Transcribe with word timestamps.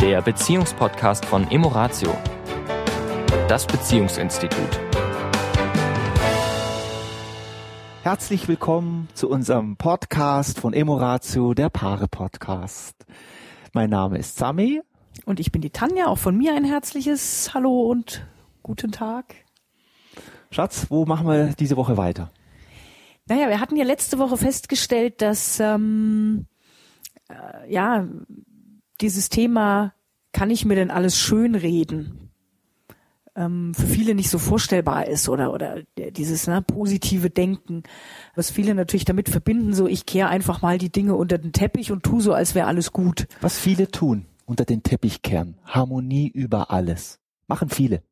der 0.00 0.22
Beziehungspodcast 0.22 1.26
von 1.26 1.50
Emoratio, 1.50 2.16
das 3.48 3.66
Beziehungsinstitut. 3.66 4.80
Herzlich 8.02 8.48
willkommen 8.48 9.08
zu 9.12 9.28
unserem 9.28 9.76
Podcast 9.76 10.58
von 10.58 10.72
Emoratio, 10.72 11.52
der 11.52 11.68
Paare-Podcast. 11.68 13.04
Mein 13.74 13.90
Name 13.90 14.16
ist 14.16 14.38
Sami. 14.38 14.80
Und 15.26 15.38
ich 15.38 15.52
bin 15.52 15.60
die 15.60 15.68
Tanja, 15.68 16.06
auch 16.06 16.16
von 16.16 16.34
mir 16.34 16.54
ein 16.54 16.64
herzliches 16.64 17.52
Hallo 17.52 17.82
und 17.82 18.26
guten 18.62 18.92
Tag. 18.92 19.34
Schatz, 20.50 20.86
wo 20.88 21.04
machen 21.04 21.28
wir 21.28 21.52
diese 21.58 21.76
Woche 21.76 21.98
weiter? 21.98 22.30
Naja, 23.26 23.50
wir 23.50 23.60
hatten 23.60 23.76
ja 23.76 23.84
letzte 23.84 24.18
Woche 24.18 24.38
festgestellt, 24.38 25.20
dass 25.20 25.60
ähm, 25.60 26.46
äh, 27.28 27.70
ja 27.70 28.08
dieses 29.00 29.28
Thema, 29.28 29.94
kann 30.32 30.50
ich 30.50 30.64
mir 30.64 30.74
denn 30.74 30.90
alles 30.90 31.18
schön 31.18 31.54
reden, 31.54 32.30
ähm, 33.36 33.74
für 33.74 33.86
viele 33.86 34.14
nicht 34.14 34.30
so 34.30 34.38
vorstellbar 34.38 35.06
ist 35.06 35.28
oder 35.28 35.52
oder 35.52 35.82
dieses 35.96 36.46
ne, 36.46 36.62
positive 36.62 37.30
Denken, 37.30 37.82
was 38.34 38.50
viele 38.50 38.74
natürlich 38.74 39.04
damit 39.04 39.28
verbinden, 39.28 39.74
so 39.74 39.86
ich 39.86 40.06
kehre 40.06 40.28
einfach 40.28 40.62
mal 40.62 40.78
die 40.78 40.90
Dinge 40.90 41.14
unter 41.14 41.38
den 41.38 41.52
Teppich 41.52 41.92
und 41.92 42.02
tu 42.02 42.20
so, 42.20 42.32
als 42.32 42.54
wäre 42.54 42.66
alles 42.66 42.92
gut. 42.92 43.26
Was 43.40 43.58
viele 43.58 43.88
tun, 43.88 44.26
unter 44.46 44.64
den 44.64 44.82
Teppich 44.82 45.22
kehren, 45.22 45.56
Harmonie 45.64 46.28
über 46.28 46.70
alles, 46.70 47.20
machen 47.46 47.70
viele. 47.70 48.02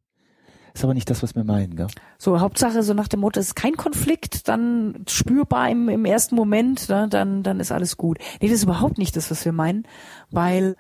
Ist 0.75 0.85
aber 0.85 0.95
nicht 0.95 1.11
das, 1.11 1.23
was 1.23 1.35
wir 1.35 1.45
meinen, 1.45 1.77
gell? 1.77 1.89
So, 2.19 2.41
Hauptsache, 2.41 2.83
so 2.83 2.95
nach 2.95 3.09
dem 3.09 3.21
Motto, 3.21 3.41
es 3.41 3.49
ist 3.49 3.55
kein 3.55 3.77
Konflikt, 3.77 4.49
dann 4.49 5.05
spürbar 5.09 5.71
im, 5.71 5.89
im 5.89 6.05
ersten 6.05 6.35
Moment, 6.35 6.89
ne, 6.89 7.09
dann, 7.09 7.43
dann 7.43 7.61
ist 7.61 7.73
alles 7.73 7.97
gut. 7.97 8.19
Nee, 8.41 8.49
das 8.49 8.59
ist 8.59 8.65
überhaupt 8.65 8.99
nicht 8.99 9.17
das, 9.17 9.31
was 9.31 9.45
wir 9.45 9.53
meinen, 9.53 9.87
weil 10.31 10.77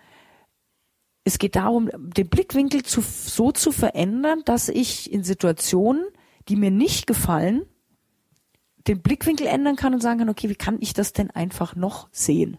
es 1.24 1.38
geht 1.38 1.56
darum, 1.56 1.90
den 1.94 2.28
Blickwinkel 2.28 2.82
zu, 2.82 3.02
so 3.02 3.52
zu 3.52 3.70
verändern, 3.72 4.42
dass 4.44 4.68
ich 4.68 5.12
in 5.12 5.24
Situationen, 5.24 6.04
die 6.48 6.56
mir 6.56 6.70
nicht 6.70 7.06
gefallen, 7.06 7.66
den 8.86 9.02
Blickwinkel 9.02 9.46
ändern 9.46 9.76
kann 9.76 9.94
und 9.94 10.00
sagen 10.00 10.20
kann, 10.20 10.28
okay, 10.30 10.48
wie 10.48 10.54
kann 10.54 10.78
ich 10.80 10.94
das 10.94 11.12
denn 11.12 11.30
einfach 11.30 11.76
noch 11.76 12.08
sehen? 12.12 12.56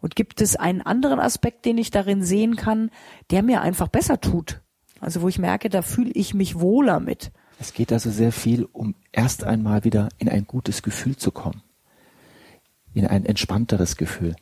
Und 0.00 0.16
gibt 0.16 0.40
es 0.40 0.56
einen 0.56 0.82
anderen 0.82 1.20
Aspekt, 1.20 1.64
den 1.64 1.78
ich 1.78 1.90
darin 1.90 2.22
sehen 2.22 2.56
kann, 2.56 2.90
der 3.30 3.42
mir 3.42 3.62
einfach 3.62 3.88
besser 3.88 4.20
tut? 4.20 4.61
Also 5.02 5.20
wo 5.20 5.28
ich 5.28 5.40
merke, 5.40 5.68
da 5.68 5.82
fühle 5.82 6.12
ich 6.12 6.32
mich 6.32 6.60
wohler 6.60 7.00
mit. 7.00 7.32
Es 7.58 7.74
geht 7.74 7.92
also 7.92 8.08
sehr 8.10 8.30
viel 8.30 8.64
um 8.64 8.94
erst 9.10 9.42
einmal 9.42 9.82
wieder 9.84 10.08
in 10.18 10.28
ein 10.28 10.46
gutes 10.46 10.82
Gefühl 10.82 11.16
zu 11.16 11.32
kommen. 11.32 11.62
In 12.94 13.06
ein 13.06 13.26
entspannteres 13.26 13.96
Gefühl. 13.96 14.36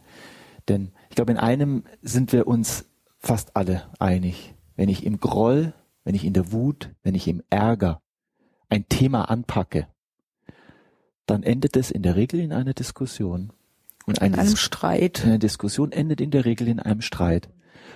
Denn 0.69 0.93
ich 1.09 1.17
glaube, 1.17 1.33
in 1.33 1.39
einem 1.39 1.85
sind 2.03 2.33
wir 2.33 2.47
uns 2.47 2.85
fast 3.19 3.57
alle 3.57 3.89
einig. 3.99 4.55
Wenn 4.77 4.91
ich 4.91 5.07
im 5.07 5.19
Groll, 5.19 5.73
wenn 6.05 6.15
ich 6.15 6.25
in 6.25 6.35
der 6.35 6.53
Wut, 6.53 6.91
wenn 7.03 7.15
ich 7.15 7.27
im 7.27 7.43
Ärger 7.49 8.03
ein 8.69 8.87
Thema 8.87 9.31
anpacke, 9.31 9.89
dann 11.25 11.43
endet 11.43 11.75
es 11.77 11.91
in 11.91 12.03
der 12.03 12.17
Regel 12.17 12.39
in 12.39 12.53
einer 12.53 12.75
Diskussion. 12.75 13.51
Und 14.05 14.21
eine 14.21 14.35
in 14.35 14.41
einem 14.41 14.57
Streit. 14.57 15.25
Eine 15.25 15.39
Diskussion 15.39 15.91
endet 15.91 16.21
in 16.21 16.31
der 16.31 16.45
Regel 16.45 16.69
in 16.69 16.81
einem 16.81 17.01
Streit. 17.01 17.49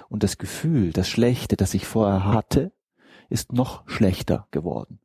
Und 0.08 0.22
das 0.22 0.38
Gefühl, 0.38 0.92
das 0.92 1.08
Schlechte, 1.08 1.56
das 1.56 1.74
ich 1.74 1.86
vorher 1.86 2.24
hatte, 2.24 2.72
ist 3.28 3.52
noch 3.52 3.88
schlechter 3.88 4.46
geworden. 4.50 4.98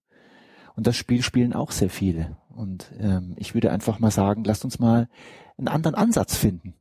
Und 0.76 0.88
das 0.88 0.96
Spiel 0.96 1.24
spielen 1.24 1.54
auch 1.54 1.72
sehr 1.72 1.90
viele. 1.90 2.38
Und 2.50 2.92
ähm, 3.00 3.36
ich 3.38 3.54
würde 3.54 3.72
einfach 3.72 4.00
mal 4.00 4.12
sagen, 4.12 4.44
lasst 4.44 4.64
uns 4.64 4.80
mal 4.80 5.10
einen 5.58 5.68
anderen 5.68 5.96
Ansatz 5.96 6.36
finden 6.36 6.74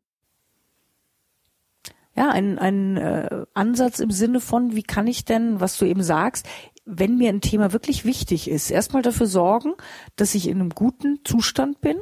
ja, 2.19 2.31
ein, 2.31 2.59
ein 2.59 2.97
äh, 2.97 3.47
Ansatz 3.55 4.01
im 4.01 4.11
Sinne 4.11 4.41
von, 4.41 4.75
wie 4.75 4.83
kann 4.83 5.07
ich 5.07 5.25
denn, 5.25 5.61
was 5.61 5.79
du 5.79 5.85
eben 5.85 6.03
sagst, 6.03 6.49
wenn 6.85 7.17
mir 7.17 7.29
ein 7.29 7.41
Thema 7.41 7.73
wirklich 7.73 8.05
wichtig 8.05 8.51
ist, 8.51 8.73
erstmal 8.73 9.03
dafür 9.03 9.29
sorgen, 9.29 9.75
dass 10.17 10.35
ich 10.35 10.49
in 10.49 10.61
einem 10.61 10.71
guten 10.71 11.21
Zustand 11.25 11.81
bin, 11.81 11.97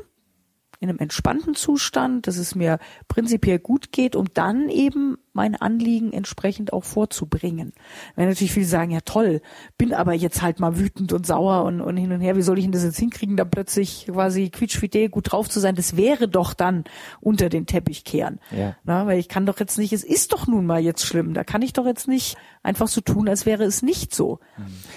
in 0.80 0.88
einem 0.88 0.98
entspannten 0.98 1.54
Zustand, 1.54 2.26
dass 2.26 2.36
es 2.36 2.54
mir 2.54 2.78
prinzipiell 3.08 3.58
gut 3.58 3.92
geht, 3.92 4.16
um 4.16 4.26
dann 4.32 4.68
eben 4.68 5.16
mein 5.32 5.54
Anliegen 5.54 6.12
entsprechend 6.12 6.72
auch 6.72 6.84
vorzubringen. 6.84 7.72
Wenn 8.16 8.28
natürlich 8.28 8.52
viele 8.52 8.66
sagen, 8.66 8.90
ja 8.90 9.00
toll, 9.04 9.42
bin 9.76 9.92
aber 9.92 10.14
jetzt 10.14 10.42
halt 10.42 10.60
mal 10.60 10.78
wütend 10.78 11.12
und 11.12 11.26
sauer 11.26 11.64
und, 11.64 11.80
und 11.80 11.96
hin 11.96 12.10
und 12.10 12.20
her, 12.20 12.36
wie 12.36 12.42
soll 12.42 12.58
ich 12.58 12.64
denn 12.64 12.72
das 12.72 12.84
jetzt 12.84 12.98
hinkriegen, 12.98 13.36
da 13.36 13.44
plötzlich 13.44 14.06
quasi 14.06 14.48
quietschfidel 14.48 15.10
gut 15.10 15.32
drauf 15.32 15.48
zu 15.48 15.60
sein, 15.60 15.74
das 15.74 15.96
wäre 15.96 16.26
doch 16.26 16.54
dann 16.54 16.84
unter 17.20 17.48
den 17.48 17.66
Teppich 17.66 18.04
kehren. 18.04 18.40
Ja. 18.50 18.76
Na, 18.84 19.06
weil 19.06 19.18
ich 19.18 19.28
kann 19.28 19.46
doch 19.46 19.60
jetzt 19.60 19.78
nicht, 19.78 19.92
es 19.92 20.04
ist 20.04 20.32
doch 20.32 20.46
nun 20.46 20.66
mal 20.66 20.80
jetzt 20.80 21.04
schlimm, 21.04 21.34
da 21.34 21.44
kann 21.44 21.62
ich 21.62 21.74
doch 21.74 21.86
jetzt 21.86 22.08
nicht 22.08 22.36
einfach 22.62 22.88
so 22.88 23.00
tun, 23.00 23.28
als 23.28 23.46
wäre 23.46 23.64
es 23.64 23.82
nicht 23.82 24.14
so. 24.14 24.40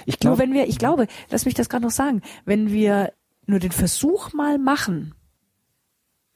Ich 0.06 0.20
glaub, 0.20 0.38
Nur 0.38 0.40
wenn 0.40 0.54
wir, 0.54 0.68
ich 0.68 0.78
glaube, 0.78 1.08
lass 1.30 1.46
mich 1.46 1.54
das 1.54 1.70
gerade 1.70 1.84
noch 1.84 1.92
sagen, 1.92 2.22
wenn 2.46 2.72
wir 2.72 3.12
nur 3.46 3.60
den 3.60 3.72
Versuch 3.72 4.34
mal 4.34 4.58
machen, 4.58 5.14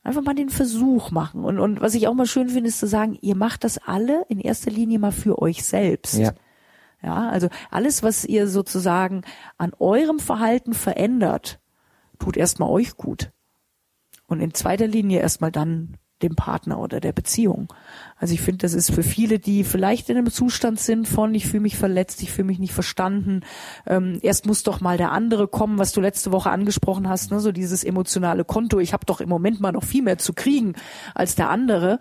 Einfach 0.04 0.22
mal 0.22 0.36
den 0.36 0.50
Versuch 0.50 1.12
machen. 1.12 1.46
Und, 1.46 1.60
und 1.60 1.80
was 1.80 1.94
ich 1.96 2.08
auch 2.08 2.14
mal 2.14 2.26
schön 2.26 2.50
finde, 2.50 2.70
ist 2.70 2.80
zu 2.80 2.88
sagen, 2.88 3.18
ihr 3.22 3.36
macht 3.36 3.64
das 3.64 3.78
alle 3.78 4.26
in 4.28 4.40
erster 4.40 4.70
Linie 4.70 5.00
mal 5.00 5.14
für 5.14 5.42
euch 5.42 5.64
selbst. 5.64 6.18
Ja. 6.18 6.34
Ja, 7.02 7.30
also 7.30 7.50
alles, 7.70 8.02
was 8.02 8.24
ihr 8.24 8.48
sozusagen 8.48 9.24
an 9.58 9.74
eurem 9.78 10.20
Verhalten 10.20 10.74
verändert, 10.74 11.60
tut 12.18 12.38
erstmal 12.38 12.70
euch 12.70 12.96
gut. 12.96 13.32
Und 14.26 14.40
in 14.40 14.54
zweiter 14.54 14.88
Linie 14.88 15.20
erstmal 15.20 15.52
dann 15.52 15.98
dem 16.24 16.36
Partner 16.36 16.80
oder 16.80 17.00
der 17.00 17.12
Beziehung. 17.12 17.72
Also 18.18 18.34
ich 18.34 18.42
finde, 18.42 18.60
das 18.60 18.74
ist 18.74 18.92
für 18.92 19.04
viele, 19.04 19.38
die 19.38 19.64
vielleicht 19.64 20.10
in 20.10 20.18
einem 20.18 20.32
Zustand 20.32 20.80
sind 20.80 21.08
von, 21.08 21.36
ich 21.36 21.46
fühle 21.46 21.62
mich 21.62 21.78
verletzt, 21.78 22.24
ich 22.24 22.32
fühle 22.32 22.48
mich 22.48 22.60
nicht 22.60 22.74
verstanden. 22.74 23.42
Ähm, 23.86 24.20
erst 24.22 24.46
muss 24.46 24.64
doch 24.64 24.82
mal 24.82 24.98
der 24.98 25.12
andere 25.12 25.48
kommen, 25.48 25.78
was 25.78 25.92
du 25.92 26.02
letzte 26.02 26.32
Woche 26.32 26.50
angesprochen 26.50 27.10
hast, 27.10 27.32
ne? 27.32 27.40
so 27.40 27.52
dieses 27.52 27.84
emotionale 27.84 28.46
Konto. 28.46 28.80
Ich 28.80 28.94
habe 28.94 29.06
doch 29.06 29.22
im 29.22 29.30
Moment 29.30 29.60
mal 29.60 29.72
noch 29.72 29.84
viel 29.84 30.02
mehr 30.02 30.18
zu 30.18 30.34
kriegen 30.34 30.74
als 31.14 31.36
der 31.36 31.50
andere. 31.50 32.00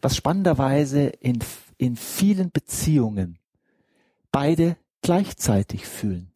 Was 0.00 0.16
spannenderweise 0.16 1.06
in, 1.06 1.40
in 1.76 1.96
vielen 1.96 2.50
Beziehungen 2.50 3.38
beide 4.30 4.76
gleichzeitig 5.02 5.86
fühlen. 5.86 6.30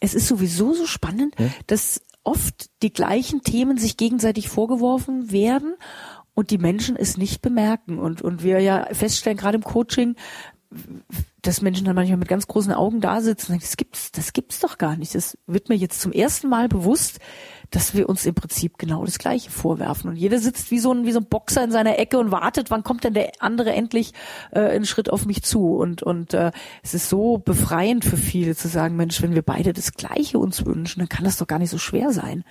Es 0.00 0.14
ist 0.14 0.26
sowieso 0.26 0.74
so 0.74 0.86
spannend, 0.86 1.34
ja? 1.38 1.46
dass 1.66 2.00
oft 2.24 2.70
die 2.82 2.92
gleichen 2.92 3.42
Themen 3.42 3.78
sich 3.78 3.96
gegenseitig 3.96 4.48
vorgeworfen 4.48 5.32
werden 5.32 5.74
und 6.34 6.50
die 6.50 6.58
Menschen 6.58 6.96
es 6.96 7.16
nicht 7.16 7.42
bemerken. 7.42 7.98
Und, 7.98 8.22
und 8.22 8.42
wir 8.42 8.60
ja 8.60 8.86
feststellen, 8.92 9.38
gerade 9.38 9.56
im 9.56 9.64
Coaching, 9.64 10.16
dass 11.42 11.60
Menschen 11.60 11.84
dann 11.84 11.96
manchmal 11.96 12.18
mit 12.18 12.28
ganz 12.28 12.46
großen 12.46 12.72
Augen 12.72 13.00
da 13.00 13.20
sitzen 13.20 13.52
und 13.52 13.60
sagen, 13.60 13.60
das 13.60 13.76
gibt's, 13.76 14.12
das 14.12 14.32
gibt's 14.32 14.60
doch 14.60 14.78
gar 14.78 14.96
nicht. 14.96 15.14
Das 15.14 15.36
wird 15.46 15.68
mir 15.68 15.74
jetzt 15.74 16.00
zum 16.00 16.12
ersten 16.12 16.48
Mal 16.48 16.68
bewusst, 16.68 17.18
dass 17.70 17.94
wir 17.94 18.08
uns 18.08 18.24
im 18.26 18.34
Prinzip 18.34 18.78
genau 18.78 19.04
das 19.04 19.18
Gleiche 19.18 19.50
vorwerfen. 19.50 20.10
Und 20.10 20.16
jeder 20.16 20.38
sitzt 20.38 20.70
wie 20.70 20.78
so 20.78 20.92
ein, 20.92 21.04
wie 21.04 21.12
so 21.12 21.18
ein 21.18 21.26
Boxer 21.26 21.64
in 21.64 21.72
seiner 21.72 21.98
Ecke 21.98 22.18
und 22.18 22.30
wartet, 22.30 22.70
wann 22.70 22.84
kommt 22.84 23.04
denn 23.04 23.14
der 23.14 23.32
andere 23.40 23.72
endlich 23.72 24.12
äh, 24.52 24.60
einen 24.60 24.84
Schritt 24.84 25.10
auf 25.10 25.26
mich 25.26 25.42
zu. 25.42 25.74
Und, 25.74 26.02
und 26.02 26.32
äh, 26.32 26.52
es 26.82 26.94
ist 26.94 27.08
so 27.08 27.38
befreiend 27.38 28.04
für 28.04 28.16
viele 28.16 28.54
zu 28.54 28.68
sagen, 28.68 28.96
Mensch, 28.96 29.20
wenn 29.20 29.34
wir 29.34 29.42
beide 29.42 29.72
das 29.72 29.92
Gleiche 29.92 30.38
uns 30.38 30.64
wünschen, 30.64 31.00
dann 31.00 31.08
kann 31.08 31.24
das 31.24 31.38
doch 31.38 31.46
gar 31.46 31.58
nicht 31.58 31.70
so 31.70 31.78
schwer 31.78 32.12
sein. 32.12 32.44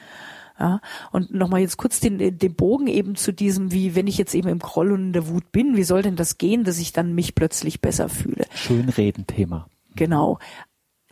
Ja, 0.61 0.79
und 1.11 1.33
nochmal 1.33 1.61
jetzt 1.61 1.77
kurz 1.77 1.99
den, 1.99 2.37
den 2.37 2.53
Bogen 2.53 2.85
eben 2.85 3.15
zu 3.15 3.33
diesem, 3.33 3.71
wie 3.71 3.95
wenn 3.95 4.05
ich 4.05 4.19
jetzt 4.19 4.35
eben 4.35 4.47
im 4.47 4.59
Groll 4.59 4.91
und 4.91 5.05
in 5.05 5.13
der 5.13 5.27
Wut 5.27 5.51
bin, 5.51 5.75
wie 5.75 5.83
soll 5.83 6.03
denn 6.03 6.15
das 6.15 6.37
gehen, 6.37 6.63
dass 6.63 6.77
ich 6.77 6.93
dann 6.93 7.15
mich 7.15 7.33
plötzlich 7.33 7.81
besser 7.81 8.09
fühle? 8.09 8.45
Schönreden-Thema. 8.53 9.67
Genau. 9.95 10.37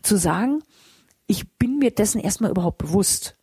Zu 0.03 0.17
sagen, 0.17 0.61
ich 1.25 1.49
bin 1.57 1.79
mir 1.79 1.89
dessen 1.89 2.21
erstmal 2.21 2.51
überhaupt 2.51 2.77
bewusst. 2.77 3.38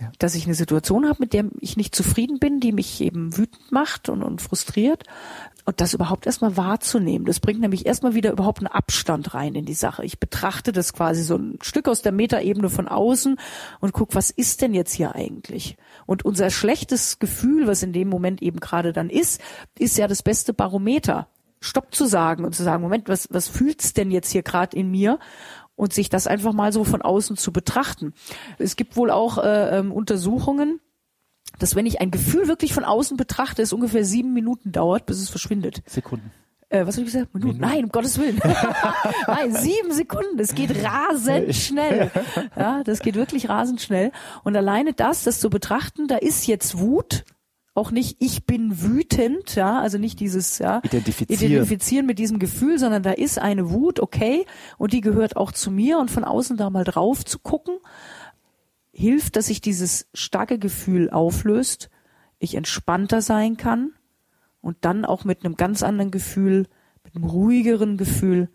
Ja. 0.00 0.12
Dass 0.18 0.34
ich 0.34 0.44
eine 0.44 0.54
Situation 0.54 1.08
habe, 1.08 1.18
mit 1.20 1.32
der 1.32 1.46
ich 1.60 1.76
nicht 1.76 1.94
zufrieden 1.94 2.38
bin, 2.38 2.60
die 2.60 2.72
mich 2.72 3.00
eben 3.00 3.36
wütend 3.36 3.72
macht 3.72 4.08
und, 4.08 4.22
und 4.22 4.42
frustriert 4.42 5.04
und 5.66 5.80
das 5.80 5.94
überhaupt 5.94 6.26
erstmal 6.26 6.56
wahrzunehmen. 6.56 7.26
Das 7.26 7.40
bringt 7.40 7.60
nämlich 7.60 7.86
erstmal 7.86 8.14
wieder 8.14 8.30
überhaupt 8.30 8.60
einen 8.60 8.68
Abstand 8.68 9.34
rein 9.34 9.54
in 9.54 9.64
die 9.64 9.74
Sache. 9.74 10.04
Ich 10.04 10.20
betrachte 10.20 10.70
das 10.72 10.92
quasi 10.92 11.22
so 11.22 11.36
ein 11.36 11.58
Stück 11.60 11.88
aus 11.88 12.02
der 12.02 12.12
Metaebene 12.12 12.70
von 12.70 12.88
außen 12.88 13.36
und 13.80 13.92
guck, 13.92 14.14
was 14.14 14.30
ist 14.30 14.62
denn 14.62 14.74
jetzt 14.74 14.92
hier 14.92 15.14
eigentlich? 15.14 15.76
Und 16.06 16.24
unser 16.24 16.50
schlechtes 16.50 17.18
Gefühl, 17.18 17.66
was 17.66 17.82
in 17.82 17.92
dem 17.92 18.08
Moment 18.08 18.42
eben 18.42 18.60
gerade 18.60 18.92
dann 18.92 19.10
ist, 19.10 19.40
ist 19.78 19.98
ja 19.98 20.06
das 20.06 20.22
beste 20.22 20.54
Barometer. 20.54 21.26
Stopp 21.60 21.94
zu 21.94 22.06
sagen 22.06 22.44
und 22.44 22.54
zu 22.54 22.62
sagen, 22.62 22.82
Moment, 22.82 23.08
was, 23.08 23.28
was 23.32 23.48
fühlt's 23.48 23.92
denn 23.92 24.10
jetzt 24.10 24.30
hier 24.30 24.42
gerade 24.42 24.76
in 24.76 24.90
mir? 24.90 25.18
Und 25.76 25.92
sich 25.92 26.08
das 26.08 26.26
einfach 26.26 26.54
mal 26.54 26.72
so 26.72 26.84
von 26.84 27.02
außen 27.02 27.36
zu 27.36 27.52
betrachten. 27.52 28.14
Es 28.58 28.76
gibt 28.76 28.96
wohl 28.96 29.10
auch 29.10 29.38
äh, 29.38 29.78
ähm, 29.78 29.92
Untersuchungen, 29.92 30.80
dass 31.58 31.76
wenn 31.76 31.86
ich 31.86 32.00
ein 32.00 32.10
Gefühl 32.10 32.48
wirklich 32.48 32.72
von 32.72 32.84
außen 32.84 33.16
betrachte, 33.16 33.62
es 33.62 33.72
ungefähr 33.72 34.04
sieben 34.04 34.32
Minuten 34.32 34.72
dauert, 34.72 35.06
bis 35.06 35.20
es 35.20 35.28
verschwindet. 35.28 35.82
Sekunden. 35.86 36.32
Äh, 36.68 36.86
was 36.86 36.96
habe 36.96 37.06
ich 37.06 37.12
gesagt? 37.12 37.32
Minuten? 37.32 37.58
Minuten? 37.58 37.72
Nein, 37.74 37.84
um 37.84 37.90
Gottes 37.90 38.18
Willen. 38.18 38.40
Nein, 39.26 39.54
sieben 39.54 39.92
Sekunden. 39.92 40.38
Es 40.38 40.54
geht 40.54 40.84
rasend 40.84 41.54
schnell. 41.54 42.10
Ja, 42.56 42.82
das 42.82 43.00
geht 43.00 43.14
wirklich 43.14 43.48
rasend 43.48 43.80
schnell. 43.80 44.10
Und 44.42 44.56
alleine 44.56 44.92
das, 44.92 45.22
das 45.22 45.40
zu 45.40 45.48
betrachten, 45.48 46.08
da 46.08 46.16
ist 46.16 46.46
jetzt 46.46 46.78
Wut 46.78 47.24
auch 47.76 47.90
nicht 47.90 48.16
ich 48.20 48.44
bin 48.44 48.82
wütend, 48.82 49.54
ja, 49.54 49.80
also 49.80 49.98
nicht 49.98 50.20
dieses 50.20 50.58
ja 50.58 50.80
identifizieren. 50.84 51.52
identifizieren 51.52 52.06
mit 52.06 52.18
diesem 52.18 52.38
Gefühl, 52.38 52.78
sondern 52.78 53.02
da 53.02 53.12
ist 53.12 53.38
eine 53.38 53.70
Wut, 53.70 54.00
okay, 54.00 54.46
und 54.78 54.92
die 54.92 55.00
gehört 55.00 55.36
auch 55.36 55.52
zu 55.52 55.70
mir 55.70 55.98
und 55.98 56.10
von 56.10 56.24
außen 56.24 56.56
da 56.56 56.70
mal 56.70 56.84
drauf 56.84 57.24
zu 57.24 57.38
gucken, 57.38 57.78
hilft, 58.92 59.36
dass 59.36 59.46
sich 59.46 59.60
dieses 59.60 60.08
starke 60.14 60.58
Gefühl 60.58 61.10
auflöst, 61.10 61.90
ich 62.38 62.54
entspannter 62.54 63.20
sein 63.22 63.56
kann 63.56 63.92
und 64.60 64.78
dann 64.80 65.04
auch 65.04 65.24
mit 65.24 65.44
einem 65.44 65.56
ganz 65.56 65.82
anderen 65.82 66.10
Gefühl, 66.10 66.66
mit 67.04 67.14
einem 67.14 67.24
ruhigeren 67.24 67.96
Gefühl 67.96 68.48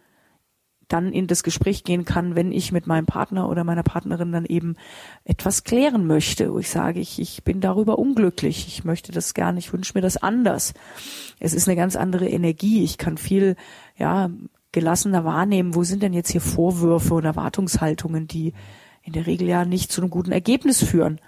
dann 0.92 1.12
in 1.12 1.28
das 1.28 1.44
Gespräch 1.44 1.84
gehen 1.84 2.06
kann, 2.06 2.36
wenn 2.36 2.52
ich 2.52 2.72
mit 2.72 2.88
meinem 2.88 3.06
Partner 3.06 3.50
oder 3.50 3.64
meiner 3.64 3.84
Partnerin 3.84 4.32
dann 4.32 4.46
eben 4.46 4.76
etwas 5.24 5.64
klären 5.64 6.06
möchte, 6.08 6.54
wo 6.54 6.60
ich 6.60 6.70
sage, 6.70 7.00
ich, 7.00 7.20
ich 7.20 7.44
bin 7.44 7.62
darüber 7.62 8.00
unglücklich, 8.00 8.68
ich 8.68 8.84
möchte 8.84 9.12
das 9.12 9.34
gerne, 9.34 9.60
ich 9.60 9.72
wünsche 9.74 9.94
mir 9.96 10.02
das 10.02 10.18
anders. 10.18 10.74
Es 11.40 11.54
ist 11.54 11.68
eine 11.68 11.76
ganz 11.76 11.96
andere 11.96 12.28
Energie, 12.28 12.84
ich 12.84 12.98
kann 12.98 13.18
viel, 13.18 13.56
ja, 13.98 14.30
gelassener 14.72 15.26
wahrnehmen, 15.26 15.76
wo 15.76 15.84
sind 15.84 16.02
denn 16.02 16.14
jetzt 16.14 16.32
hier 16.32 16.42
Vorwürfe 16.42 17.14
und 17.14 17.26
Erwartungshaltungen, 17.26 18.28
die 18.28 18.54
in 19.04 19.14
der 19.14 19.28
Regel 19.28 19.48
ja 19.48 19.66
nicht 19.66 19.92
zu 19.92 20.02
einem 20.02 20.10
guten 20.10 20.32
Ergebnis 20.32 20.84
führen. 20.84 21.20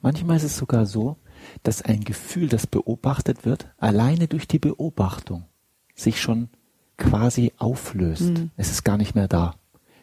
Manchmal 0.00 0.36
ist 0.36 0.44
es 0.44 0.56
sogar 0.56 0.86
so, 0.86 1.16
dass 1.62 1.82
ein 1.82 2.04
Gefühl, 2.04 2.48
das 2.48 2.66
beobachtet 2.66 3.44
wird, 3.44 3.72
alleine 3.78 4.28
durch 4.28 4.46
die 4.46 4.58
Beobachtung 4.58 5.46
sich 5.94 6.20
schon 6.20 6.50
quasi 7.02 7.52
auflöst. 7.58 8.30
Mhm. 8.30 8.50
Es 8.56 8.70
ist 8.70 8.84
gar 8.84 8.96
nicht 8.96 9.14
mehr 9.14 9.28
da. 9.28 9.54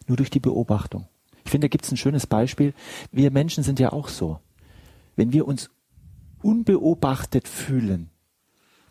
Nur 0.08 0.18
durch 0.18 0.30
die 0.30 0.40
Beobachtung. 0.40 1.08
Ich 1.46 1.52
finde, 1.52 1.66
da 1.66 1.70
gibt 1.70 1.86
es 1.86 1.92
ein 1.92 1.98
schönes 1.98 2.28
Beispiel. 2.28 2.74
Wir 3.12 3.32
Menschen 3.32 3.64
sind 3.64 3.80
ja 3.80 3.94
auch 3.94 4.10
so. 4.10 4.40
Wenn 5.16 5.32
wir 5.32 5.48
uns 5.48 5.70
unbeobachtet 6.42 7.48
fühlen, 7.48 8.10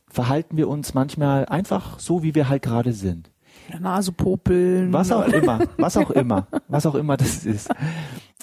verhalten 0.08 0.56
wir 0.56 0.68
uns 0.68 0.94
manchmal 0.94 1.46
einfach 1.46 1.98
so, 1.98 2.22
wie 2.22 2.34
wir 2.34 2.48
halt 2.48 2.62
gerade 2.62 2.92
sind. 2.92 3.30
Nase 3.78 4.12
popeln. 4.12 4.92
Was 4.92 5.12
auch 5.12 5.28
immer, 5.28 5.60
was 5.76 5.96
auch 5.96 6.10
immer, 6.10 6.46
was 6.68 6.86
auch 6.86 6.94
immer 6.94 7.16
das 7.16 7.44
ist. 7.44 7.68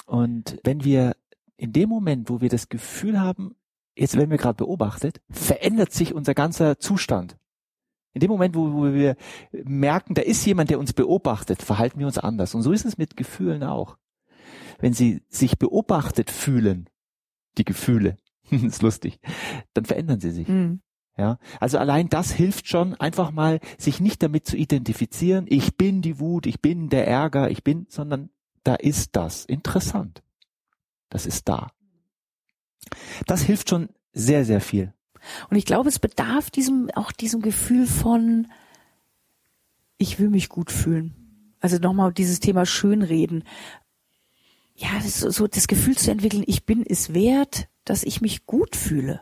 Und 0.05 0.59
wenn 0.63 0.83
wir 0.83 1.15
in 1.57 1.73
dem 1.73 1.89
Moment, 1.89 2.29
wo 2.29 2.41
wir 2.41 2.49
das 2.49 2.69
Gefühl 2.69 3.19
haben, 3.19 3.55
jetzt 3.97 4.15
werden 4.15 4.29
wir 4.29 4.37
gerade 4.37 4.57
beobachtet, 4.57 5.21
verändert 5.31 5.91
sich 5.91 6.13
unser 6.13 6.35
ganzer 6.35 6.79
Zustand. 6.79 7.37
In 8.15 8.21
dem 8.21 8.31
Moment, 8.31 8.55
wo, 8.55 8.71
wo 8.71 8.93
wir 8.93 9.17
merken, 9.51 10.13
da 10.13 10.21
ist 10.21 10.45
jemand, 10.45 10.69
der 10.69 10.79
uns 10.79 10.93
beobachtet, 10.93 11.61
verhalten 11.61 11.99
wir 11.99 12.07
uns 12.07 12.17
anders. 12.17 12.55
Und 12.55 12.61
so 12.61 12.71
ist 12.71 12.85
es 12.85 12.97
mit 12.97 13.17
Gefühlen 13.17 13.61
auch. 13.61 13.97
Wenn 14.79 14.93
sie 14.93 15.21
sich 15.27 15.59
beobachtet 15.59 16.31
fühlen, 16.31 16.89
die 17.57 17.65
Gefühle, 17.65 18.17
ist 18.49 18.81
lustig, 18.81 19.19
dann 19.73 19.83
verändern 19.83 20.21
sie 20.21 20.31
sich. 20.31 20.47
Mhm. 20.47 20.79
Ja, 21.17 21.39
also 21.59 21.77
allein 21.77 22.07
das 22.07 22.31
hilft 22.31 22.67
schon, 22.69 22.93
einfach 22.95 23.31
mal 23.31 23.59
sich 23.77 23.99
nicht 23.99 24.23
damit 24.23 24.45
zu 24.45 24.55
identifizieren, 24.55 25.45
ich 25.47 25.75
bin 25.75 26.01
die 26.01 26.19
Wut, 26.19 26.45
ich 26.45 26.61
bin 26.61 26.89
der 26.89 27.07
Ärger, 27.07 27.51
ich 27.51 27.63
bin, 27.63 27.85
sondern 27.89 28.29
da 28.63 28.75
ist 28.75 29.15
das. 29.17 29.45
Interessant. 29.45 30.23
Das 31.09 31.25
ist 31.25 31.49
da. 31.49 31.67
Das 33.27 33.41
hilft 33.41 33.69
schon 33.69 33.89
sehr, 34.13 34.45
sehr 34.45 34.61
viel. 34.61 34.93
Und 35.49 35.57
ich 35.57 35.65
glaube, 35.65 35.89
es 35.89 35.99
bedarf 35.99 36.49
diesem, 36.49 36.89
auch 36.95 37.11
diesem 37.11 37.41
Gefühl 37.41 37.87
von, 37.87 38.47
ich 39.97 40.19
will 40.19 40.29
mich 40.29 40.49
gut 40.49 40.71
fühlen. 40.71 41.13
Also 41.59 41.77
nochmal 41.77 42.13
dieses 42.13 42.39
Thema 42.39 42.65
Schönreden. 42.65 43.43
Ja, 44.75 44.99
so, 45.01 45.29
so 45.29 45.47
das 45.47 45.67
Gefühl 45.67 45.97
zu 45.97 46.11
entwickeln, 46.11 46.43
ich 46.45 46.65
bin 46.65 46.85
es 46.87 47.13
wert, 47.13 47.67
dass 47.85 48.03
ich 48.03 48.21
mich 48.21 48.45
gut 48.45 48.75
fühle. 48.75 49.21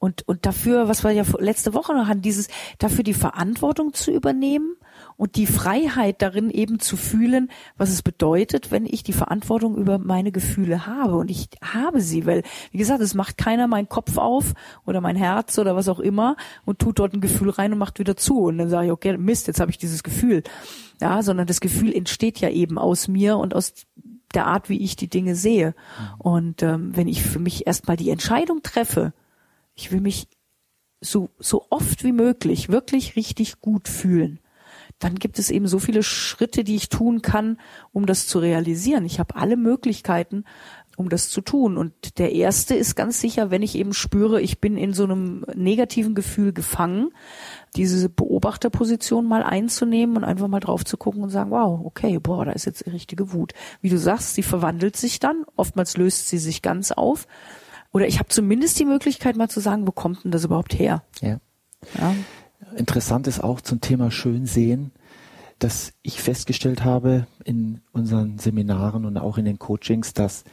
Und, 0.00 0.26
und 0.28 0.46
dafür, 0.46 0.88
was 0.88 1.02
wir 1.02 1.10
ja 1.10 1.24
letzte 1.38 1.74
Woche 1.74 1.92
noch 1.92 2.06
hatten, 2.06 2.22
dieses, 2.22 2.46
dafür 2.78 3.02
die 3.02 3.14
Verantwortung 3.14 3.94
zu 3.94 4.12
übernehmen 4.12 4.76
und 5.16 5.34
die 5.34 5.46
Freiheit 5.46 6.22
darin 6.22 6.50
eben 6.50 6.78
zu 6.78 6.96
fühlen, 6.96 7.50
was 7.76 7.90
es 7.90 8.02
bedeutet, 8.02 8.70
wenn 8.70 8.86
ich 8.86 9.02
die 9.02 9.12
Verantwortung 9.12 9.76
über 9.76 9.98
meine 9.98 10.30
Gefühle 10.30 10.86
habe. 10.86 11.16
Und 11.16 11.30
ich 11.30 11.48
habe 11.62 12.00
sie, 12.00 12.26
weil, 12.26 12.44
wie 12.70 12.78
gesagt, 12.78 13.00
es 13.00 13.14
macht 13.14 13.38
keiner 13.38 13.66
meinen 13.66 13.88
Kopf 13.88 14.18
auf 14.18 14.54
oder 14.86 15.00
mein 15.00 15.16
Herz 15.16 15.58
oder 15.58 15.74
was 15.74 15.88
auch 15.88 15.98
immer 15.98 16.36
und 16.64 16.78
tut 16.78 17.00
dort 17.00 17.14
ein 17.14 17.20
Gefühl 17.20 17.50
rein 17.50 17.72
und 17.72 17.78
macht 17.78 17.98
wieder 17.98 18.16
zu. 18.16 18.44
Und 18.44 18.58
dann 18.58 18.68
sage 18.68 18.86
ich, 18.86 18.92
okay, 18.92 19.16
Mist, 19.16 19.48
jetzt 19.48 19.58
habe 19.58 19.72
ich 19.72 19.78
dieses 19.78 20.04
Gefühl. 20.04 20.44
Ja, 21.00 21.22
sondern 21.22 21.48
das 21.48 21.60
Gefühl 21.60 21.92
entsteht 21.92 22.38
ja 22.38 22.50
eben 22.50 22.78
aus 22.78 23.08
mir 23.08 23.36
und 23.36 23.54
aus 23.54 23.72
der 24.34 24.46
Art, 24.46 24.68
wie 24.68 24.80
ich 24.80 24.94
die 24.94 25.08
Dinge 25.08 25.34
sehe. 25.34 25.74
Und 26.18 26.62
ähm, 26.62 26.96
wenn 26.96 27.08
ich 27.08 27.22
für 27.22 27.38
mich 27.40 27.66
erstmal 27.66 27.96
die 27.96 28.10
Entscheidung 28.10 28.62
treffe, 28.62 29.12
ich 29.78 29.92
will 29.92 30.00
mich 30.00 30.28
so, 31.00 31.30
so 31.38 31.66
oft 31.70 32.02
wie 32.02 32.12
möglich 32.12 32.68
wirklich 32.68 33.14
richtig 33.14 33.60
gut 33.60 33.88
fühlen, 33.88 34.40
dann 34.98 35.14
gibt 35.14 35.38
es 35.38 35.50
eben 35.50 35.68
so 35.68 35.78
viele 35.78 36.02
Schritte, 36.02 36.64
die 36.64 36.74
ich 36.74 36.88
tun 36.88 37.22
kann, 37.22 37.58
um 37.92 38.04
das 38.04 38.26
zu 38.26 38.40
realisieren. 38.40 39.04
Ich 39.06 39.20
habe 39.20 39.36
alle 39.36 39.56
Möglichkeiten, 39.56 40.44
um 40.96 41.08
das 41.08 41.30
zu 41.30 41.40
tun. 41.40 41.76
Und 41.76 42.18
der 42.18 42.32
erste 42.32 42.74
ist 42.74 42.96
ganz 42.96 43.20
sicher, 43.20 43.52
wenn 43.52 43.62
ich 43.62 43.76
eben 43.76 43.94
spüre, 43.94 44.40
ich 44.40 44.60
bin 44.60 44.76
in 44.76 44.92
so 44.92 45.04
einem 45.04 45.44
negativen 45.54 46.16
Gefühl 46.16 46.52
gefangen, 46.52 47.10
diese 47.76 48.08
Beobachterposition 48.08 49.24
mal 49.24 49.44
einzunehmen 49.44 50.16
und 50.16 50.24
einfach 50.24 50.48
mal 50.48 50.58
drauf 50.58 50.84
zu 50.84 50.96
gucken 50.96 51.22
und 51.22 51.30
sagen, 51.30 51.52
wow, 51.52 51.80
okay, 51.84 52.18
boah, 52.18 52.44
da 52.44 52.50
ist 52.50 52.64
jetzt 52.64 52.84
die 52.84 52.90
richtige 52.90 53.32
Wut. 53.32 53.52
Wie 53.80 53.90
du 53.90 53.98
sagst, 53.98 54.34
sie 54.34 54.42
verwandelt 54.42 54.96
sich 54.96 55.20
dann, 55.20 55.44
oftmals 55.54 55.96
löst 55.96 56.26
sie 56.26 56.38
sich 56.38 56.62
ganz 56.62 56.90
auf. 56.90 57.28
Oder 57.92 58.06
ich 58.06 58.18
habe 58.18 58.28
zumindest 58.28 58.78
die 58.78 58.84
Möglichkeit 58.84 59.36
mal 59.36 59.48
zu 59.48 59.60
sagen, 59.60 59.86
wo 59.86 59.92
kommt 59.92 60.24
denn 60.24 60.30
das 60.30 60.44
überhaupt 60.44 60.78
her? 60.78 61.02
Ja. 61.20 61.40
ja. 61.98 62.14
Interessant 62.76 63.26
ist 63.26 63.42
auch 63.42 63.60
zum 63.60 63.80
Thema 63.80 64.10
Schönsehen, 64.10 64.92
dass 65.58 65.92
ich 66.02 66.20
festgestellt 66.20 66.84
habe 66.84 67.26
in 67.44 67.80
unseren 67.92 68.38
Seminaren 68.38 69.04
und 69.04 69.16
auch 69.16 69.38
in 69.38 69.44
den 69.44 69.58
Coachings, 69.58 70.12
dass 70.12 70.44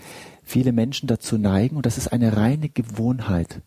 viele 0.44 0.72
Menschen 0.72 1.08
dazu 1.08 1.38
neigen, 1.38 1.76
und 1.76 1.86
das 1.86 1.98
ist 1.98 2.08
eine 2.08 2.38
reine 2.38 2.70
Gewohnheit, 2.70 3.62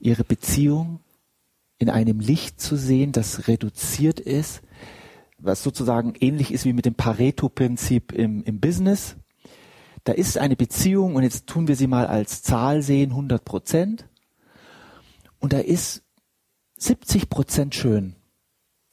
ihre 0.00 0.24
Beziehung 0.24 1.00
in 1.78 1.90
einem 1.90 2.20
Licht 2.20 2.60
zu 2.60 2.76
sehen, 2.76 3.12
das 3.12 3.48
reduziert 3.48 4.20
ist, 4.20 4.62
was 5.38 5.62
sozusagen 5.62 6.14
ähnlich 6.20 6.52
ist 6.52 6.64
wie 6.64 6.72
mit 6.72 6.84
dem 6.84 6.94
Pareto-Prinzip 6.94 8.12
im, 8.12 8.42
im 8.44 8.60
Business. 8.60 9.16
Da 10.04 10.12
ist 10.12 10.38
eine 10.38 10.56
Beziehung 10.56 11.16
und 11.16 11.22
jetzt 11.22 11.46
tun 11.46 11.68
wir 11.68 11.76
sie 11.76 11.86
mal 11.86 12.06
als 12.06 12.42
Zahl 12.42 12.82
sehen, 12.82 13.10
100 13.10 13.44
Prozent. 13.44 14.08
Und 15.38 15.52
da 15.52 15.58
ist 15.58 16.02
70 16.78 17.28
Prozent 17.28 17.74
schön 17.74 18.16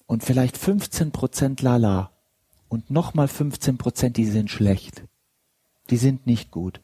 und 0.05 0.23
vielleicht 0.23 0.57
15 0.57 1.11
Prozent 1.11 1.61
lala 1.61 2.11
und 2.67 2.89
nochmal 2.89 3.27
15 3.27 3.77
Prozent, 3.77 4.17
die 4.17 4.25
sind 4.25 4.49
schlecht. 4.49 5.03
Die 5.89 5.97
sind 5.97 6.27
nicht 6.27 6.51
gut. 6.51 6.81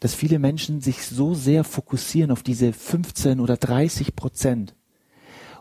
Dass 0.00 0.14
viele 0.14 0.38
Menschen 0.38 0.80
sich 0.80 1.04
so 1.04 1.34
sehr 1.34 1.64
fokussieren 1.64 2.30
auf 2.30 2.42
diese 2.42 2.72
15 2.72 3.40
oder 3.40 3.56
30 3.56 4.16
Prozent 4.16 4.74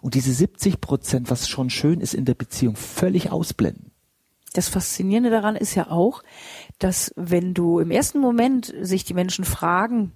und 0.01 0.15
diese 0.15 0.34
70 0.34 0.82
Prozent, 0.82 1.29
was 1.29 1.48
schon 1.48 1.70
schön 1.70 2.01
ist 2.01 2.13
in 2.13 2.25
der 2.25 2.36
Beziehung, 2.36 2.75
völlig 2.75 3.32
ausblenden. 3.32 3.87
Das 4.58 4.70
Faszinierende 4.70 5.30
daran 5.30 5.56
ist 5.56 5.76
ja 5.76 5.92
auch, 5.92 6.24
dass 6.80 7.14
wenn 7.16 7.54
du 7.54 7.78
im 7.80 7.92
ersten 7.92 8.20
Moment 8.20 8.74
sich 8.82 9.04
die 9.04 9.14
Menschen 9.14 9.46
fragen, 9.46 10.14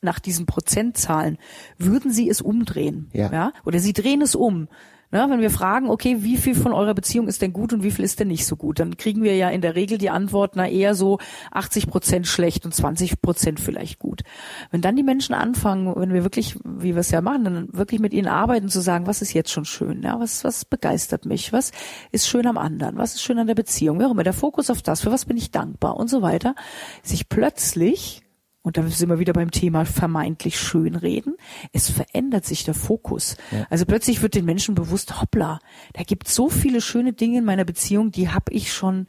nach 0.00 0.20
diesen 0.20 0.46
Prozentzahlen, 0.46 1.36
würden 1.76 2.12
Sie 2.12 2.30
es 2.30 2.40
umdrehen? 2.40 3.10
Ja. 3.12 3.32
ja? 3.32 3.52
Oder 3.64 3.80
Sie 3.80 3.92
drehen 3.92 4.22
es 4.22 4.36
um. 4.36 4.68
Ne, 5.12 5.26
wenn 5.28 5.40
wir 5.40 5.50
fragen, 5.50 5.90
okay, 5.90 6.18
wie 6.20 6.36
viel 6.36 6.54
von 6.54 6.72
eurer 6.72 6.94
Beziehung 6.94 7.26
ist 7.26 7.42
denn 7.42 7.52
gut 7.52 7.72
und 7.72 7.82
wie 7.82 7.90
viel 7.90 8.04
ist 8.04 8.20
denn 8.20 8.28
nicht 8.28 8.46
so 8.46 8.54
gut, 8.54 8.78
dann 8.78 8.96
kriegen 8.96 9.24
wir 9.24 9.34
ja 9.34 9.48
in 9.50 9.60
der 9.60 9.74
Regel 9.74 9.98
die 9.98 10.08
Antwort, 10.08 10.52
na 10.54 10.68
eher 10.68 10.94
so 10.94 11.18
80 11.50 11.88
Prozent 11.88 12.28
schlecht 12.28 12.64
und 12.64 12.72
20 12.72 13.20
Prozent 13.20 13.58
vielleicht 13.58 13.98
gut. 13.98 14.22
Wenn 14.70 14.82
dann 14.82 14.94
die 14.94 15.02
Menschen 15.02 15.34
anfangen, 15.34 15.92
wenn 15.96 16.12
wir 16.12 16.22
wirklich, 16.22 16.56
wie 16.64 16.94
wir 16.94 17.00
es 17.00 17.10
ja 17.10 17.22
machen, 17.22 17.42
dann 17.42 17.68
wirklich 17.72 18.00
mit 18.00 18.12
ihnen 18.12 18.28
arbeiten, 18.28 18.68
zu 18.68 18.80
sagen, 18.80 19.08
was 19.08 19.20
ist 19.20 19.32
jetzt 19.32 19.50
schon 19.50 19.64
schön, 19.64 20.02
ja, 20.04 20.20
was, 20.20 20.44
was 20.44 20.64
begeistert 20.64 21.26
mich, 21.26 21.52
was 21.52 21.72
ist 22.12 22.28
schön 22.28 22.46
am 22.46 22.56
anderen, 22.56 22.96
was 22.96 23.14
ist 23.14 23.22
schön 23.22 23.40
an 23.40 23.48
der 23.48 23.56
Beziehung, 23.56 23.98
wie 23.98 24.04
auch 24.04 24.12
immer, 24.12 24.22
der 24.22 24.32
Fokus 24.32 24.70
auf 24.70 24.80
das, 24.80 25.00
für 25.00 25.10
was 25.10 25.24
bin 25.24 25.36
ich 25.36 25.50
dankbar 25.50 25.96
und 25.96 26.08
so 26.08 26.22
weiter, 26.22 26.54
sich 27.02 27.28
plötzlich 27.28 28.22
und 28.62 28.76
da 28.76 28.86
sind 28.86 29.08
wir 29.08 29.18
wieder 29.18 29.32
beim 29.32 29.50
Thema 29.50 29.84
vermeintlich 29.86 30.58
schönreden. 30.60 31.36
Es 31.72 31.90
verändert 31.90 32.44
sich 32.44 32.64
der 32.64 32.74
Fokus. 32.74 33.36
Ja. 33.50 33.66
Also 33.70 33.86
plötzlich 33.86 34.20
wird 34.20 34.34
den 34.34 34.44
Menschen 34.44 34.74
bewusst, 34.74 35.20
hoppla, 35.20 35.60
da 35.94 36.02
gibt 36.02 36.28
so 36.28 36.50
viele 36.50 36.80
schöne 36.80 37.12
Dinge 37.12 37.38
in 37.38 37.44
meiner 37.44 37.64
Beziehung, 37.64 38.10
die 38.10 38.28
habe 38.28 38.52
ich 38.52 38.72
schon 38.72 39.06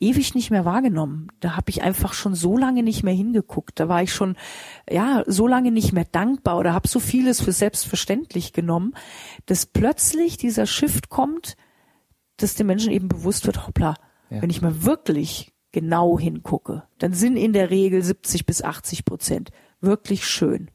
ewig 0.00 0.34
nicht 0.34 0.50
mehr 0.50 0.64
wahrgenommen. 0.64 1.28
Da 1.40 1.56
habe 1.56 1.70
ich 1.70 1.82
einfach 1.82 2.12
schon 2.12 2.34
so 2.34 2.56
lange 2.56 2.82
nicht 2.82 3.02
mehr 3.02 3.14
hingeguckt. 3.14 3.78
Da 3.78 3.88
war 3.88 4.02
ich 4.02 4.12
schon 4.12 4.36
ja 4.90 5.22
so 5.26 5.46
lange 5.46 5.70
nicht 5.70 5.92
mehr 5.92 6.04
dankbar 6.04 6.58
oder 6.58 6.72
habe 6.72 6.88
so 6.88 7.00
vieles 7.00 7.40
für 7.40 7.52
selbstverständlich 7.52 8.52
genommen, 8.52 8.94
dass 9.46 9.66
plötzlich 9.66 10.36
dieser 10.36 10.66
Shift 10.66 11.08
kommt, 11.08 11.56
dass 12.36 12.54
den 12.54 12.66
Menschen 12.66 12.92
eben 12.92 13.08
bewusst 13.08 13.46
wird, 13.46 13.66
hoppla, 13.66 13.94
ja. 14.30 14.42
wenn 14.42 14.50
ich 14.50 14.62
mal 14.62 14.84
wirklich 14.84 15.52
genau 15.80 16.18
hingucke, 16.18 16.82
dann 16.98 17.12
sind 17.12 17.36
in 17.36 17.52
der 17.52 17.70
Regel 17.70 18.02
70 18.02 18.46
bis 18.46 18.62
80 18.62 19.04
Prozent 19.04 19.50
wirklich 19.80 20.26
schön. 20.26 20.70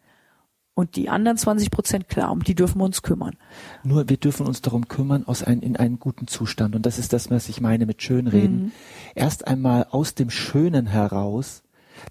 Und 0.75 0.95
die 0.95 1.09
anderen 1.09 1.37
20 1.37 1.69
Prozent, 1.69 2.07
klar, 2.07 2.31
um 2.31 2.43
die 2.43 2.55
dürfen 2.55 2.79
wir 2.79 2.85
uns 2.85 3.03
kümmern. 3.03 3.35
Nur 3.83 4.07
wir 4.09 4.17
dürfen 4.17 4.47
uns 4.47 4.61
darum 4.61 4.87
kümmern 4.87 5.27
aus 5.27 5.43
ein, 5.43 5.61
in 5.61 5.75
einen 5.75 5.99
guten 5.99 6.27
Zustand. 6.27 6.75
Und 6.75 6.85
das 6.85 6.97
ist 6.97 7.13
das, 7.13 7.29
was 7.29 7.49
ich 7.49 7.61
meine 7.61 7.85
mit 7.85 8.01
Schönreden. 8.01 8.63
Mhm. 8.63 8.71
Erst 9.13 9.45
einmal 9.45 9.87
aus 9.91 10.15
dem 10.15 10.29
Schönen 10.29 10.87
heraus 10.87 11.63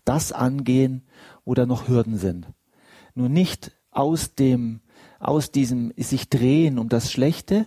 das 0.04 0.30
angehen, 0.30 1.02
wo 1.44 1.54
da 1.54 1.66
noch 1.66 1.88
Hürden 1.88 2.18
sind. 2.18 2.46
Nur 3.14 3.28
nicht 3.28 3.72
aus 3.90 4.34
dem, 4.36 4.80
aus 5.18 5.50
diesem 5.50 5.92
sich 5.96 6.28
drehen 6.28 6.78
um 6.78 6.88
das 6.88 7.10
Schlechte, 7.10 7.66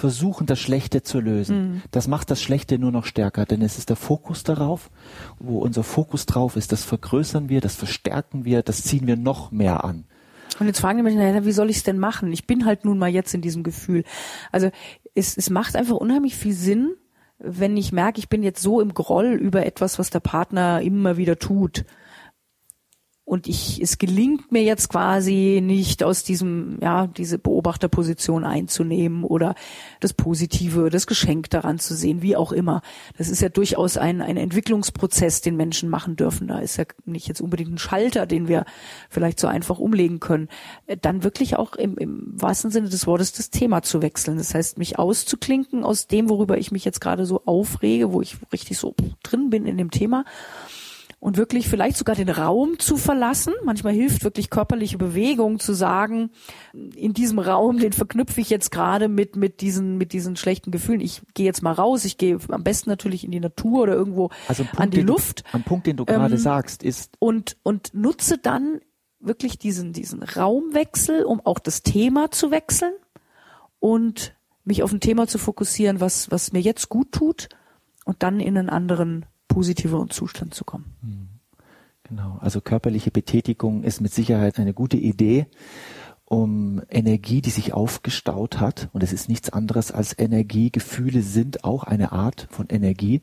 versuchen, 0.00 0.46
das 0.46 0.58
Schlechte 0.58 1.02
zu 1.02 1.20
lösen. 1.20 1.56
Mhm. 1.56 1.82
Das 1.90 2.08
macht 2.08 2.30
das 2.30 2.42
Schlechte 2.42 2.78
nur 2.78 2.90
noch 2.90 3.04
stärker, 3.04 3.44
denn 3.44 3.62
es 3.62 3.78
ist 3.78 3.90
der 3.90 3.96
Fokus 3.96 4.42
darauf, 4.42 4.90
wo 5.38 5.58
unser 5.58 5.84
Fokus 5.84 6.26
drauf 6.26 6.56
ist, 6.56 6.72
das 6.72 6.84
vergrößern 6.84 7.48
wir, 7.48 7.60
das 7.60 7.76
verstärken 7.76 8.44
wir, 8.44 8.62
das 8.62 8.82
ziehen 8.82 9.06
wir 9.06 9.16
noch 9.16 9.52
mehr 9.52 9.84
an. 9.84 10.04
Und 10.58 10.66
jetzt 10.66 10.80
fragen 10.80 10.98
die 10.98 11.04
mich, 11.04 11.14
naja, 11.14 11.44
wie 11.44 11.52
soll 11.52 11.70
ich 11.70 11.76
es 11.76 11.82
denn 11.84 11.98
machen? 11.98 12.32
Ich 12.32 12.46
bin 12.46 12.64
halt 12.64 12.84
nun 12.84 12.98
mal 12.98 13.08
jetzt 13.08 13.34
in 13.34 13.40
diesem 13.40 13.62
Gefühl. 13.62 14.04
Also 14.50 14.70
es, 15.14 15.36
es 15.36 15.48
macht 15.50 15.76
einfach 15.76 15.96
unheimlich 15.96 16.34
viel 16.34 16.52
Sinn, 16.52 16.96
wenn 17.38 17.76
ich 17.76 17.92
merke, 17.92 18.18
ich 18.18 18.28
bin 18.28 18.42
jetzt 18.42 18.60
so 18.60 18.80
im 18.80 18.92
Groll 18.92 19.32
über 19.32 19.64
etwas, 19.64 19.98
was 19.98 20.10
der 20.10 20.20
Partner 20.20 20.82
immer 20.82 21.16
wieder 21.16 21.38
tut 21.38 21.84
und 23.30 23.46
ich, 23.46 23.80
es 23.80 23.98
gelingt 23.98 24.50
mir 24.50 24.64
jetzt 24.64 24.88
quasi 24.88 25.60
nicht 25.62 26.02
aus 26.02 26.24
diesem, 26.24 26.78
ja, 26.82 27.06
diese 27.06 27.38
Beobachterposition 27.38 28.42
einzunehmen 28.42 29.22
oder 29.22 29.54
das 30.00 30.14
Positive, 30.14 30.90
das 30.90 31.06
Geschenk 31.06 31.48
daran 31.48 31.78
zu 31.78 31.94
sehen, 31.94 32.22
wie 32.22 32.34
auch 32.34 32.50
immer. 32.50 32.82
Das 33.16 33.28
ist 33.28 33.40
ja 33.40 33.48
durchaus 33.48 33.96
ein, 33.96 34.20
ein 34.20 34.36
Entwicklungsprozess, 34.36 35.42
den 35.42 35.54
Menschen 35.54 35.88
machen 35.88 36.16
dürfen. 36.16 36.48
Da 36.48 36.58
ist 36.58 36.76
ja 36.76 36.86
nicht 37.04 37.28
jetzt 37.28 37.40
unbedingt 37.40 37.70
ein 37.70 37.78
Schalter, 37.78 38.26
den 38.26 38.48
wir 38.48 38.64
vielleicht 39.08 39.38
so 39.38 39.46
einfach 39.46 39.78
umlegen 39.78 40.18
können. 40.18 40.48
Äh, 40.88 40.96
dann 41.00 41.22
wirklich 41.22 41.54
auch 41.54 41.76
im, 41.76 41.98
im 41.98 42.32
wahrsten 42.34 42.72
Sinne 42.72 42.88
des 42.88 43.06
Wortes 43.06 43.32
das 43.32 43.50
Thema 43.50 43.82
zu 43.82 44.02
wechseln. 44.02 44.38
Das 44.38 44.56
heißt, 44.56 44.76
mich 44.76 44.98
auszuklinken 44.98 45.84
aus 45.84 46.08
dem, 46.08 46.30
worüber 46.30 46.58
ich 46.58 46.72
mich 46.72 46.84
jetzt 46.84 47.00
gerade 47.00 47.24
so 47.26 47.42
aufrege, 47.44 48.12
wo 48.12 48.22
ich 48.22 48.38
richtig 48.52 48.76
so 48.78 48.96
drin 49.22 49.50
bin 49.50 49.66
in 49.66 49.78
dem 49.78 49.92
Thema 49.92 50.24
und 51.20 51.36
wirklich 51.36 51.68
vielleicht 51.68 51.98
sogar 51.98 52.16
den 52.16 52.30
Raum 52.30 52.78
zu 52.78 52.96
verlassen. 52.96 53.52
Manchmal 53.62 53.92
hilft 53.92 54.24
wirklich 54.24 54.48
körperliche 54.48 54.96
Bewegung 54.96 55.60
zu 55.60 55.74
sagen, 55.74 56.30
in 56.72 57.12
diesem 57.12 57.38
Raum, 57.38 57.78
den 57.78 57.92
verknüpfe 57.92 58.40
ich 58.40 58.48
jetzt 58.48 58.72
gerade 58.72 59.08
mit, 59.08 59.36
mit 59.36 59.60
diesen, 59.60 59.98
mit 59.98 60.14
diesen 60.14 60.36
schlechten 60.36 60.70
Gefühlen. 60.70 61.02
Ich 61.02 61.20
gehe 61.34 61.44
jetzt 61.44 61.62
mal 61.62 61.72
raus, 61.72 62.06
ich 62.06 62.16
gehe 62.16 62.38
am 62.48 62.64
besten 62.64 62.88
natürlich 62.88 63.22
in 63.22 63.30
die 63.30 63.40
Natur 63.40 63.82
oder 63.82 63.92
irgendwo 63.92 64.30
also 64.48 64.64
Punkt, 64.64 64.80
an 64.80 64.90
die 64.90 65.02
Luft. 65.02 65.40
Du, 65.40 65.56
am 65.58 65.62
Punkt, 65.62 65.86
den 65.86 65.98
du 65.98 66.06
gerade 66.06 66.34
ähm, 66.34 66.40
sagst, 66.40 66.82
ist. 66.82 67.12
Und, 67.18 67.58
und 67.62 67.92
nutze 67.92 68.38
dann 68.38 68.80
wirklich 69.20 69.58
diesen, 69.58 69.92
diesen 69.92 70.22
Raumwechsel, 70.22 71.24
um 71.24 71.44
auch 71.44 71.58
das 71.58 71.82
Thema 71.82 72.30
zu 72.30 72.50
wechseln 72.50 72.94
und 73.78 74.34
mich 74.64 74.82
auf 74.82 74.90
ein 74.90 75.00
Thema 75.00 75.26
zu 75.26 75.36
fokussieren, 75.36 76.00
was, 76.00 76.30
was 76.30 76.52
mir 76.52 76.60
jetzt 76.60 76.88
gut 76.88 77.12
tut 77.12 77.50
und 78.06 78.22
dann 78.22 78.40
in 78.40 78.56
einen 78.56 78.70
anderen 78.70 79.26
positiveren 79.50 80.08
Zustand 80.08 80.54
zu 80.54 80.64
kommen. 80.64 80.94
Hm. 81.02 81.28
Genau, 82.04 82.38
also 82.40 82.60
körperliche 82.60 83.10
Betätigung 83.10 83.84
ist 83.84 84.00
mit 84.00 84.14
Sicherheit 84.14 84.58
eine 84.58 84.72
gute 84.72 84.96
Idee, 84.96 85.46
um 86.24 86.80
Energie, 86.88 87.42
die 87.42 87.50
sich 87.50 87.72
aufgestaut 87.72 88.60
hat, 88.60 88.88
und 88.92 89.02
es 89.02 89.12
ist 89.12 89.28
nichts 89.28 89.50
anderes 89.50 89.92
als 89.92 90.16
Energie, 90.16 90.70
Gefühle 90.70 91.22
sind 91.22 91.64
auch 91.64 91.84
eine 91.84 92.12
Art 92.12 92.46
von 92.50 92.68
Energie, 92.68 93.22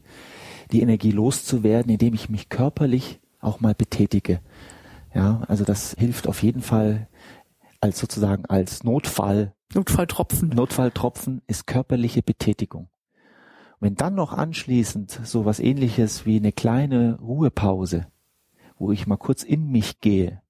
die 0.71 0.81
Energie 0.81 1.11
loszuwerden, 1.11 1.91
indem 1.91 2.13
ich 2.13 2.29
mich 2.29 2.49
körperlich 2.49 3.19
auch 3.39 3.59
mal 3.61 3.73
betätige. 3.73 4.41
Ja, 5.13 5.41
also 5.47 5.63
das 5.63 5.95
hilft 5.97 6.27
auf 6.27 6.43
jeden 6.43 6.61
Fall 6.61 7.07
als 7.79 7.99
sozusagen 7.99 8.45
als 8.45 8.83
Notfall. 8.83 9.53
Notfalltropfen. 9.73 10.49
Notfalltropfen 10.49 11.41
ist 11.47 11.67
körperliche 11.67 12.21
Betätigung. 12.21 12.89
Wenn 13.79 13.95
dann 13.95 14.15
noch 14.15 14.33
anschließend 14.33 15.21
so 15.23 15.45
was 15.45 15.59
ähnliches 15.59 16.25
wie 16.25 16.37
eine 16.37 16.51
kleine 16.51 17.19
Ruhepause, 17.19 18.07
wo 18.77 18.91
ich 18.91 19.07
mal 19.07 19.17
kurz 19.17 19.43
in 19.43 19.71
mich 19.71 19.99
gehe, 20.01 20.41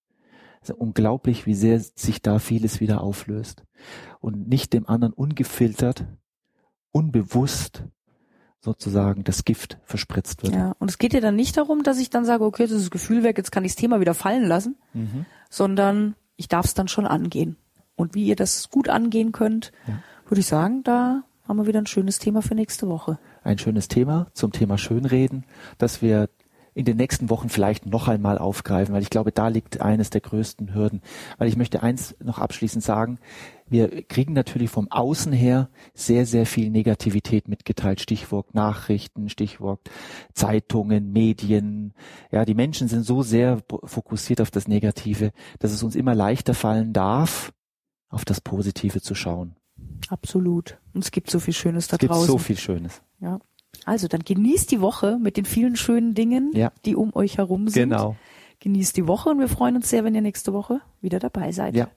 ist 0.62 0.72
unglaublich, 0.72 1.46
wie 1.46 1.53
sehr 1.53 1.79
sich 1.79 2.22
da 2.22 2.39
vieles 2.39 2.79
wieder 2.79 3.01
auflöst 3.01 3.63
und 4.19 4.48
nicht 4.48 4.74
dem 4.74 4.88
anderen 4.88 5.13
ungefiltert, 5.13 6.05
unbewusst 6.91 7.84
sozusagen 8.60 9.24
das 9.24 9.46
Gift 9.46 9.77
verspritzt 9.84 10.43
wird. 10.43 10.53
Ja, 10.53 10.75
und 10.79 10.89
es 10.89 10.98
geht 10.98 11.13
ja 11.13 11.19
dann 11.19 11.36
nicht 11.36 11.57
darum, 11.57 11.84
dass 11.84 12.00
ich 12.00 12.10
dann 12.10 12.25
sage, 12.25 12.43
okay, 12.43 12.63
das 12.63 12.72
ist 12.72 12.84
das 12.84 12.91
Gefühl 12.91 13.24
weg, 13.24 13.38
jetzt 13.38 13.51
kann 13.51 13.63
ich 13.63 13.74
das 13.74 13.81
Thema 13.81 14.00
wieder 14.00 14.13
fallen 14.13 14.46
lassen, 14.46 14.75
mhm. 14.93 15.25
sondern 15.50 16.15
ich 16.36 16.48
darf 16.48 16.65
es 16.65 16.74
dann 16.74 16.88
schon 16.88 17.05
angehen. 17.05 17.57
Und 17.96 18.13
wie 18.13 18.25
ihr 18.25 18.36
das 18.36 18.69
gut 18.69 18.89
angehen 18.89 19.31
könnt, 19.31 19.72
ja. 19.88 20.00
würde 20.27 20.39
ich 20.39 20.48
sagen, 20.48 20.84
da 20.84 21.24
haben 21.48 21.58
wir 21.58 21.68
wieder 21.68 21.80
ein 21.80 21.88
schönes 21.88 22.20
Thema 22.20 22.42
für 22.42 22.56
nächste 22.56 22.89
Woche. 22.89 23.20
Ein 23.44 23.58
schönes 23.58 23.88
Thema 23.88 24.27
zum 24.34 24.51
Thema 24.51 24.77
Schönreden, 24.77 25.46
das 25.77 26.01
wir 26.01 26.30
in 26.74 26.86
den 26.86 26.98
nächsten 26.98 27.32
Wochen 27.32 27.50
vielleicht 27.50 27.88
noch 27.88 28.08
einmal 28.08 28.38
aufgreifen, 28.38 28.94
weil 28.94 29.01
ich 29.01 29.10
glaube, 29.10 29.32
da 29.32 29.48
liegt 29.48 29.82
eines 29.82 30.12
der 30.12 30.22
größten 30.22 30.75
Hürden. 30.75 31.01
Weil 31.39 31.48
ich 31.48 31.58
möchte 31.58 31.82
eins 31.82 32.16
noch 32.24 32.38
abschließend 32.38 32.84
sagen, 32.84 33.18
wir 33.68 34.04
kriegen 34.04 34.34
natürlich 34.34 34.70
vom 34.70 34.92
Außen 34.92 35.34
her 35.34 35.70
sehr, 35.96 36.27
sehr 36.27 36.46
viel 36.46 36.70
Negativität 36.70 37.48
mitgeteilt. 37.48 38.00
Stichwort 38.00 38.54
Nachrichten, 38.54 39.30
Stichwort 39.30 39.89
Zeitungen, 40.34 41.12
Medien. 41.12 41.96
Ja, 42.32 42.46
die 42.46 42.54
Menschen 42.54 42.88
sind 42.88 43.04
so 43.04 43.24
sehr 43.24 43.63
fokussiert 43.84 44.39
auf 44.39 44.51
das 44.51 44.68
Negative, 44.68 45.32
dass 45.58 45.72
es 45.72 45.82
uns 45.82 45.96
immer 45.96 46.13
leichter 46.13 46.54
fallen 46.54 46.94
darf, 46.94 47.54
auf 48.10 48.24
das 48.24 48.39
Positive 48.39 49.01
zu 49.01 49.16
schauen. 49.16 49.57
Absolut. 50.10 50.77
Und 50.94 51.04
es 51.04 51.12
gibt 51.12 51.30
so 51.30 51.39
viel 51.39 51.54
Schönes 51.54 51.88
da 51.88 51.96
es 51.96 52.00
gibt 52.00 52.12
draußen. 52.12 52.27
so 52.27 52.38
viel 52.38 52.58
Schönes. 52.58 53.01
Ja. 53.20 53.39
Also 53.86 54.08
dann 54.08 54.22
genießt 54.22 54.72
die 54.72 54.82
Woche 54.82 55.18
mit 55.22 55.38
den 55.38 55.46
vielen 55.46 55.75
schönen 55.75 56.13
Dingen, 56.13 56.51
ja. 56.54 56.72
die 56.86 56.96
um 56.96 57.16
euch 57.16 57.38
herum 57.38 57.68
sind. 57.68 57.89
Genau. 57.89 58.16
Genießt 58.60 58.98
die 58.98 59.08
Woche 59.08 59.30
und 59.30 59.39
wir 59.39 59.48
freuen 59.48 59.75
uns 59.75 59.89
sehr, 59.89 60.04
wenn 60.04 60.16
ihr 60.16 60.22
nächste 60.22 60.51
Woche 60.54 60.82
wieder 61.01 61.20
dabei 61.20 61.51
seid. 61.51 61.75
Ja. 61.75 61.89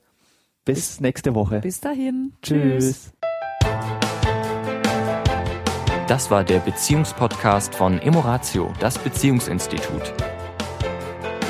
Bis, 0.63 0.75
Bis 0.75 0.99
nächste 0.99 1.33
Woche. 1.33 1.59
Bis 1.59 1.79
dahin. 1.79 2.33
Tschüss. 2.43 3.11
Das 6.07 6.29
war 6.29 6.43
der 6.43 6.59
Beziehungspodcast 6.59 7.73
von 7.73 7.97
Emoratio, 7.99 8.71
das 8.79 8.99
Beziehungsinstitut. 8.99 10.13